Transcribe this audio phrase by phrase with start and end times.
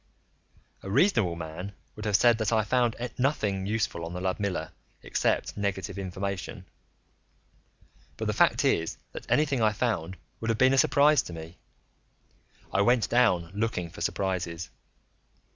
[0.81, 4.71] A reasonable man would have said that I found nothing useful on the Ludmilla,
[5.03, 6.65] except negative information.
[8.17, 11.59] But the fact is that anything I found would have been a surprise to me;
[12.73, 14.71] I went down looking for surprises.